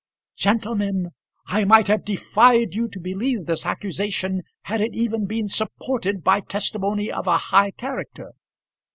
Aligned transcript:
Gentlemen, 0.35 1.11
I 1.45 1.63
might 1.63 1.85
have 1.87 2.03
defied 2.03 2.73
you 2.73 2.87
to 2.87 2.99
believe 2.99 3.45
this 3.45 3.67
accusation 3.67 4.41
had 4.63 4.81
it 4.81 4.95
even 4.95 5.27
been 5.27 5.47
supported 5.47 6.23
by 6.23 6.39
testimony 6.39 7.11
of 7.11 7.27
a 7.27 7.37
high 7.37 7.69
character. 7.69 8.31